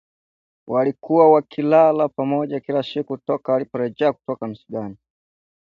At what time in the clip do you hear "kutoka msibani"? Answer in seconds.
4.13-4.97